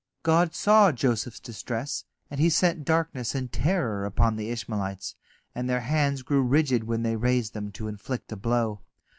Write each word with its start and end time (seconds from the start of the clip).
God 0.23 0.55
saw 0.55 0.91
Joseph's 0.91 1.39
distress, 1.39 2.05
and 2.31 2.39
He 2.39 2.49
sent 2.49 2.85
darkness 2.85 3.35
and 3.35 3.51
terror 3.51 4.03
upon 4.03 4.35
the 4.35 4.49
Ishmaelites, 4.49 5.13
and 5.53 5.69
their 5.69 5.81
hands 5.81 6.23
grew 6.23 6.41
rigid 6.41 6.85
when 6.85 7.03
they 7.03 7.15
raised 7.15 7.53
them 7.53 7.71
to 7.73 7.87
inflict 7.87 8.31
a 8.31 8.35
blow. 8.35 8.81